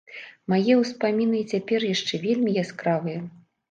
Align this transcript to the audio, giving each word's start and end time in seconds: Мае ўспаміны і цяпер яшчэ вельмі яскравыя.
Мае 0.53 0.77
ўспаміны 0.79 1.43
і 1.43 1.47
цяпер 1.55 1.89
яшчэ 1.93 2.25
вельмі 2.27 2.61
яскравыя. 2.67 3.19